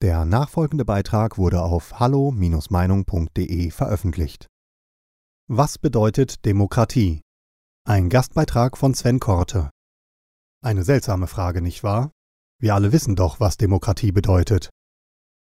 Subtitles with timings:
[0.00, 4.46] Der nachfolgende Beitrag wurde auf hallo-meinung.de veröffentlicht.
[5.48, 7.22] Was bedeutet Demokratie?
[7.84, 9.70] Ein Gastbeitrag von Sven Korte.
[10.62, 12.12] Eine seltsame Frage, nicht wahr?
[12.60, 14.70] Wir alle wissen doch, was Demokratie bedeutet.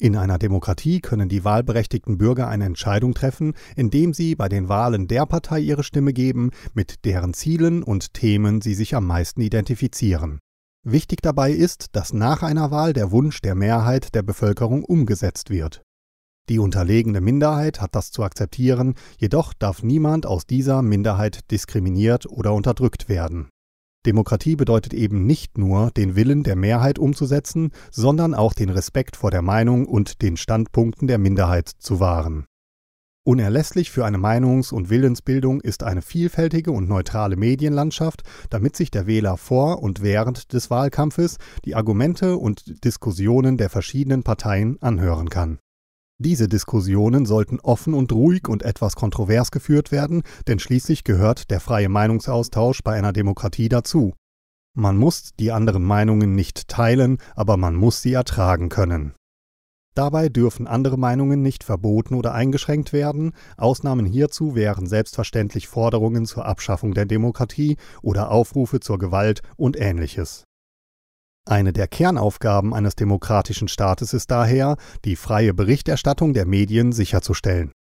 [0.00, 5.06] In einer Demokratie können die wahlberechtigten Bürger eine Entscheidung treffen, indem sie bei den Wahlen
[5.06, 10.40] der Partei ihre Stimme geben, mit deren Zielen und Themen sie sich am meisten identifizieren.
[10.82, 15.82] Wichtig dabei ist, dass nach einer Wahl der Wunsch der Mehrheit der Bevölkerung umgesetzt wird.
[16.48, 22.54] Die unterlegene Minderheit hat das zu akzeptieren, jedoch darf niemand aus dieser Minderheit diskriminiert oder
[22.54, 23.50] unterdrückt werden.
[24.06, 29.30] Demokratie bedeutet eben nicht nur, den Willen der Mehrheit umzusetzen, sondern auch den Respekt vor
[29.30, 32.46] der Meinung und den Standpunkten der Minderheit zu wahren.
[33.22, 39.06] Unerlässlich für eine Meinungs- und Willensbildung ist eine vielfältige und neutrale Medienlandschaft, damit sich der
[39.06, 45.58] Wähler vor und während des Wahlkampfes die Argumente und Diskussionen der verschiedenen Parteien anhören kann.
[46.18, 51.60] Diese Diskussionen sollten offen und ruhig und etwas kontrovers geführt werden, denn schließlich gehört der
[51.60, 54.14] freie Meinungsaustausch bei einer Demokratie dazu.
[54.74, 59.14] Man muss die anderen Meinungen nicht teilen, aber man muss sie ertragen können.
[59.94, 66.46] Dabei dürfen andere Meinungen nicht verboten oder eingeschränkt werden, Ausnahmen hierzu wären selbstverständlich Forderungen zur
[66.46, 70.44] Abschaffung der Demokratie oder Aufrufe zur Gewalt und ähnliches.
[71.46, 77.72] Eine der Kernaufgaben eines demokratischen Staates ist daher, die freie Berichterstattung der Medien sicherzustellen.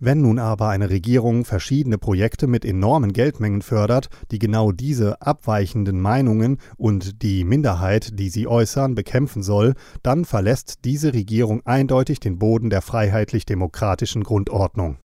[0.00, 6.00] Wenn nun aber eine Regierung verschiedene Projekte mit enormen Geldmengen fördert, die genau diese abweichenden
[6.00, 12.38] Meinungen und die Minderheit, die sie äußern, bekämpfen soll, dann verlässt diese Regierung eindeutig den
[12.40, 14.98] Boden der freiheitlich-demokratischen Grundordnung.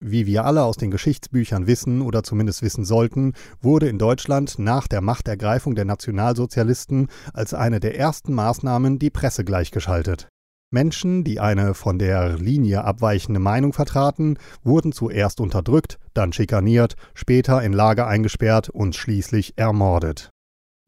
[0.00, 3.32] Wie wir alle aus den Geschichtsbüchern wissen oder zumindest wissen sollten,
[3.62, 9.44] wurde in Deutschland nach der Machtergreifung der Nationalsozialisten als eine der ersten Maßnahmen die Presse
[9.44, 10.28] gleichgeschaltet.
[10.70, 17.62] Menschen, die eine von der Linie abweichende Meinung vertraten, wurden zuerst unterdrückt, dann schikaniert, später
[17.62, 20.30] in Lager eingesperrt und schließlich ermordet.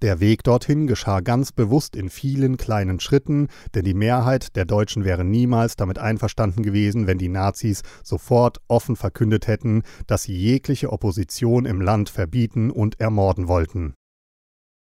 [0.01, 5.05] Der Weg dorthin geschah ganz bewusst in vielen kleinen Schritten, denn die Mehrheit der Deutschen
[5.05, 10.93] wäre niemals damit einverstanden gewesen, wenn die Nazis sofort offen verkündet hätten, dass sie jegliche
[10.93, 13.95] Opposition im Land verbieten und ermorden wollten.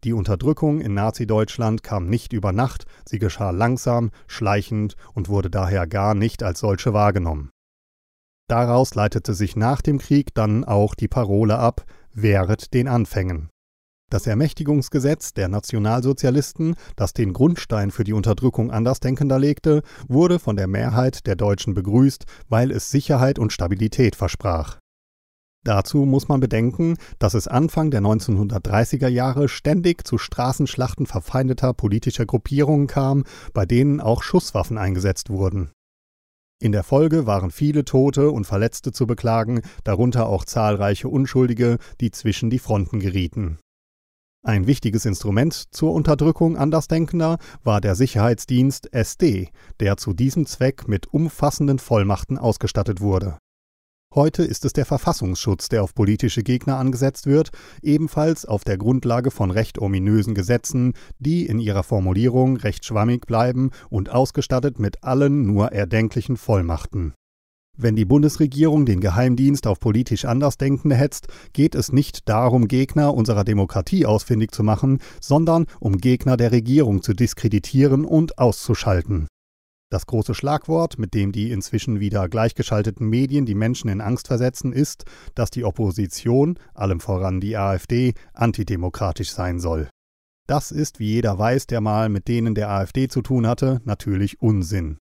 [0.06, 5.89] Die Unterdrückung in Nazi-Deutschland kam nicht über Nacht, sie geschah langsam, schleichend und wurde daher
[5.89, 7.50] gar nicht als solche wahrgenommen.
[8.49, 13.50] Daraus leitete sich nach dem Krieg dann auch die Parole ab, wehret den Anfängen.
[14.09, 20.69] Das Ermächtigungsgesetz der Nationalsozialisten, das den Grundstein für die Unterdrückung Andersdenkender legte, wurde von der
[20.69, 24.78] Mehrheit der Deutschen begrüßt, weil es Sicherheit und Stabilität versprach.
[25.66, 32.25] Dazu muss man bedenken, dass es Anfang der 1930er Jahre ständig zu Straßenschlachten verfeindeter politischer
[32.25, 35.72] Gruppierungen kam, bei denen auch Schusswaffen eingesetzt wurden.
[36.62, 42.12] In der Folge waren viele Tote und Verletzte zu beklagen, darunter auch zahlreiche Unschuldige, die
[42.12, 43.59] zwischen die Fronten gerieten.
[44.44, 49.48] Ein wichtiges Instrument zur Unterdrückung Andersdenkender war der Sicherheitsdienst SD,
[49.81, 53.38] der zu diesem Zweck mit umfassenden Vollmachten ausgestattet wurde
[54.16, 57.50] Heute ist es der Verfassungsschutz, der auf politische Gegner angesetzt wird,
[57.82, 63.72] ebenfalls auf der Grundlage von recht ominösen Gesetzen, die in ihrer Formulierung recht schwammig bleiben
[63.91, 67.12] und ausgestattet mit allen nur erdenklichen Vollmachten.
[67.77, 73.44] Wenn die Bundesregierung den Geheimdienst auf politisch Andersdenkende hetzt, geht es nicht darum, Gegner unserer
[73.44, 79.28] Demokratie ausfindig zu machen, sondern um Gegner der Regierung zu diskreditieren und auszuschalten.
[79.89, 84.73] Das große Schlagwort, mit dem die inzwischen wieder gleichgeschalteten Medien die Menschen in Angst versetzen,
[84.73, 85.05] ist,
[85.37, 89.89] dass die Opposition, allem voran die AfD, antidemokratisch sein soll.
[90.49, 94.41] Das ist, wie jeder weiß, der mal mit denen der AfD zu tun hatte, natürlich
[94.41, 94.99] Unsinn.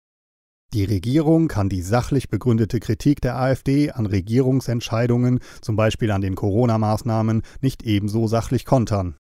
[0.73, 6.35] Die Regierung kann die sachlich begründete Kritik der AfD an Regierungsentscheidungen, zum Beispiel an den
[6.35, 9.15] Corona-Maßnahmen, nicht ebenso sachlich kontern.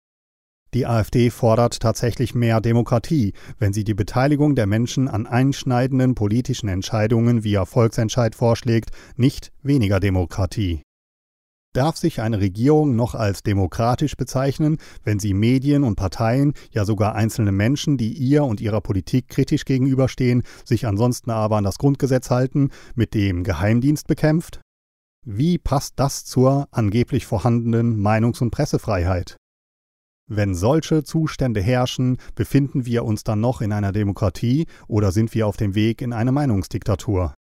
[0.74, 6.68] Die AfD fordert tatsächlich mehr Demokratie, wenn sie die Beteiligung der Menschen an einschneidenden politischen
[6.68, 10.82] Entscheidungen via Volksentscheid vorschlägt, nicht weniger Demokratie.
[11.74, 17.14] Darf sich eine Regierung noch als demokratisch bezeichnen, wenn sie Medien und Parteien, ja sogar
[17.14, 22.30] einzelne Menschen, die ihr und ihrer Politik kritisch gegenüberstehen, sich ansonsten aber an das Grundgesetz
[22.30, 24.60] halten, mit dem Geheimdienst bekämpft?
[25.24, 29.36] Wie passt das zur angeblich vorhandenen Meinungs- und Pressefreiheit?
[30.30, 35.46] Wenn solche Zustände herrschen, befinden wir uns dann noch in einer Demokratie oder sind wir
[35.46, 37.32] auf dem Weg in eine Meinungsdiktatur?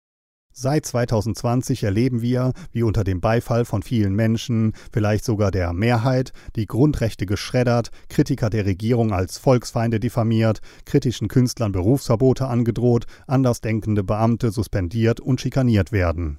[0.54, 6.32] Seit 2020 erleben wir, wie unter dem Beifall von vielen Menschen, vielleicht sogar der Mehrheit,
[6.56, 14.50] die Grundrechte geschreddert, Kritiker der Regierung als Volksfeinde diffamiert, kritischen Künstlern Berufsverbote angedroht, andersdenkende Beamte
[14.50, 16.38] suspendiert und schikaniert werden.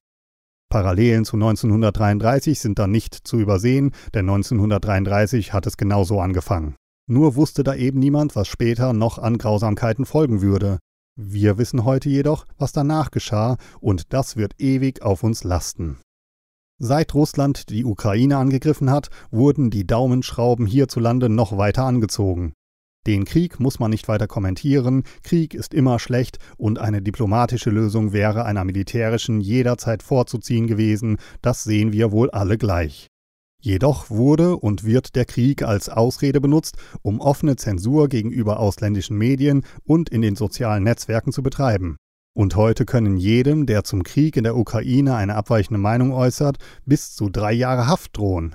[0.70, 6.76] Parallelen zu 1933 sind da nicht zu übersehen, denn 1933 hat es genauso angefangen.
[7.08, 10.78] Nur wusste da eben niemand, was später noch an Grausamkeiten folgen würde.
[11.16, 15.98] Wir wissen heute jedoch, was danach geschah, und das wird ewig auf uns lasten.
[16.78, 22.52] Seit Russland die Ukraine angegriffen hat, wurden die Daumenschrauben hierzulande noch weiter angezogen.
[23.08, 28.12] Den Krieg muss man nicht weiter kommentieren, Krieg ist immer schlecht und eine diplomatische Lösung
[28.12, 33.06] wäre einer militärischen jederzeit vorzuziehen gewesen, das sehen wir wohl alle gleich.
[33.62, 39.64] Jedoch wurde und wird der Krieg als Ausrede benutzt, um offene Zensur gegenüber ausländischen Medien
[39.84, 41.96] und in den sozialen Netzwerken zu betreiben.
[42.36, 47.14] Und heute können jedem, der zum Krieg in der Ukraine eine abweichende Meinung äußert, bis
[47.14, 48.54] zu drei Jahre Haft drohen.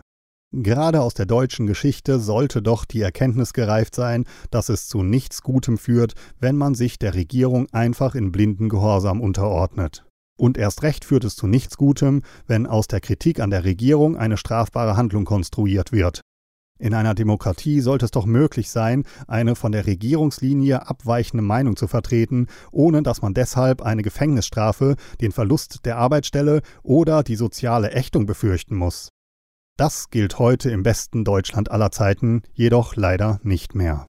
[0.55, 5.41] Gerade aus der deutschen Geschichte sollte doch die Erkenntnis gereift sein, dass es zu nichts
[5.41, 10.05] Gutem führt, wenn man sich der Regierung einfach in blinden Gehorsam unterordnet.
[10.38, 14.15] Und erst recht führt es zu nichts Gutem, wenn aus der Kritik an der Regierung
[14.15, 16.21] eine strafbare Handlung konstruiert wird.
[16.77, 21.88] In einer Demokratie sollte es doch möglich sein, eine von der Regierungslinie abweichende Meinung zu
[21.88, 28.27] vertreten, ohne dass man deshalb eine Gefängnisstrafe, den Verlust der Arbeitsstelle oder die soziale Ächtung
[28.27, 29.09] befürchten muss.
[29.75, 34.05] Das gilt heute im besten Deutschland aller Zeiten, jedoch leider nicht mehr.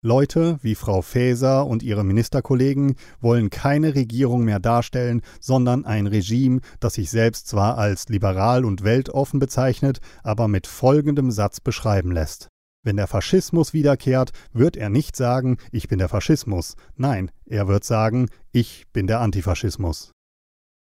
[0.00, 6.60] Leute wie Frau Faeser und ihre Ministerkollegen wollen keine Regierung mehr darstellen, sondern ein Regime,
[6.78, 12.46] das sich selbst zwar als liberal und weltoffen bezeichnet, aber mit folgendem Satz beschreiben lässt.
[12.84, 17.82] Wenn der Faschismus wiederkehrt, wird er nicht sagen, ich bin der Faschismus, nein, er wird
[17.82, 20.12] sagen, ich bin der Antifaschismus.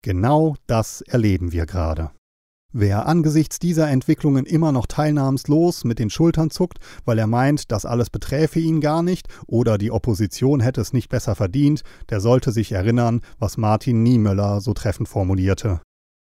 [0.03, 2.13] Genau das erleben wir gerade.
[2.75, 7.85] Wer angesichts dieser Entwicklungen immer noch teilnahmslos mit den Schultern zuckt, weil er meint, das
[7.85, 12.51] alles beträfe ihn gar nicht oder die Opposition hätte es nicht besser verdient, der sollte
[12.51, 15.83] sich erinnern, was Martin Niemöller so treffend formulierte.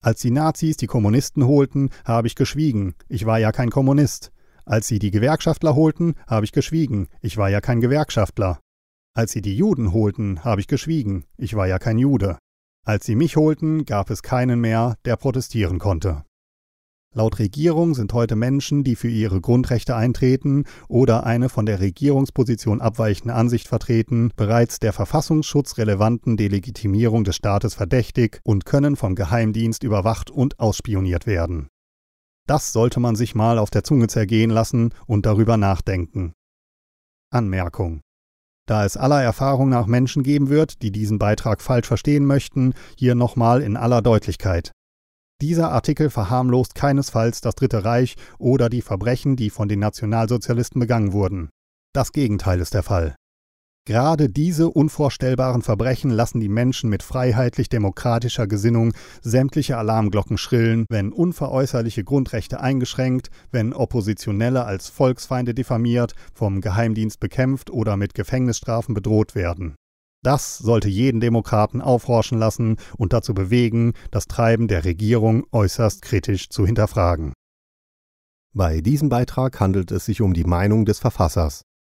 [0.01, 4.31] Als die Nazis die Kommunisten holten, habe ich geschwiegen, ich war ja kein Kommunist.
[4.65, 8.59] Als sie die Gewerkschaftler holten, habe ich geschwiegen, ich war ja kein Gewerkschaftler.
[9.15, 12.39] Als sie die Juden holten, habe ich geschwiegen, ich war ja kein Jude.
[12.85, 16.25] Als sie mich holten, gab es keinen mehr, der protestieren konnte.
[17.15, 22.81] Laut Regierung sind heute Menschen, die für ihre Grundrechte eintreten oder eine von der Regierungsposition
[22.81, 30.31] abweichende Ansicht vertreten, bereits der verfassungsschutzrelevanten Delegitimierung des Staates verdächtig und können vom Geheimdienst überwacht
[30.31, 31.69] und ausspioniert werden.
[32.47, 36.33] Das sollte man sich mal auf der Zunge zergehen lassen und darüber nachdenken.
[37.29, 38.01] Anmerkung
[38.65, 43.15] da es aller Erfahrung nach Menschen geben wird, die diesen Beitrag falsch verstehen möchten, hier
[43.15, 44.71] nochmal in aller Deutlichkeit.
[45.41, 51.11] Dieser Artikel verharmlost keinesfalls das Dritte Reich oder die Verbrechen, die von den Nationalsozialisten begangen
[51.11, 51.49] wurden.
[51.93, 53.15] Das Gegenteil ist der Fall.
[53.85, 62.05] Gerade diese unvorstellbaren Verbrechen lassen die Menschen mit freiheitlich-demokratischer Gesinnung sämtliche Alarmglocken schrillen, wenn unveräußerliche
[62.05, 69.75] Grundrechte eingeschränkt, wenn Oppositionelle als Volksfeinde diffamiert, vom Geheimdienst bekämpft oder mit Gefängnisstrafen bedroht werden.
[70.23, 76.47] Das sollte jeden Demokraten aufhorchen lassen und dazu bewegen, das Treiben der Regierung äußerst kritisch
[76.47, 77.33] zu hinterfragen.
[78.55, 81.63] Bei diesem Beitrag handelt es sich um die Meinung des Verfassers.